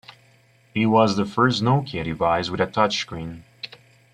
[0.73, 3.43] It was the first Nokia device with a touchscreen.